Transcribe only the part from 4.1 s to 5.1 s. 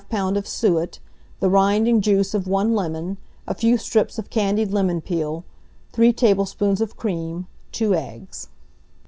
of candied lemon